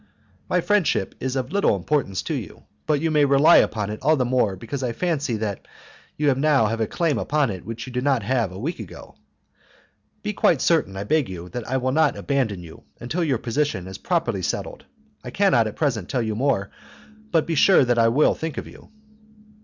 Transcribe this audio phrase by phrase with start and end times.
[0.49, 4.15] My friendship is of little importance to you, but you may rely upon it all
[4.15, 5.67] the more because I fancy that
[6.17, 9.13] you have now a claim upon it which you had not a week ago:
[10.23, 13.99] Be quite certain, I beg, that I will not abandon you until your position is
[13.99, 14.85] properly settled.
[15.23, 16.71] I cannot at present tell you more;
[17.31, 18.89] but be sure that I will think of you."